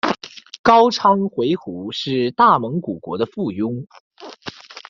[0.63, 3.85] 高昌回鹘是大蒙古国的附庸。